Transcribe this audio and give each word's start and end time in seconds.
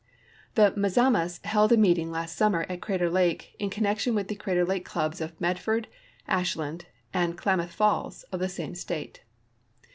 The 0.55 0.71
Mazamas 0.75 1.39
held 1.45 1.71
a 1.71 1.77
meeting 1.77 2.09
last 2.09 2.35
summer 2.35 2.65
at 2.67 2.81
Crater 2.81 3.07
lake 3.07 3.55
in 3.59 3.69
connection 3.69 4.15
with 4.15 4.29
the 4.29 4.35
Crater 4.35 4.65
Lake 4.65 4.83
clubs 4.83 5.21
of 5.21 5.39
Medford, 5.39 5.87
Ashland, 6.27 6.85
and 7.13 7.37
Klamath 7.37 7.71
Falls, 7.73 8.23
of 8.31 8.39
the 8.39 8.49
same 8.49 8.73
state. 8.73 9.21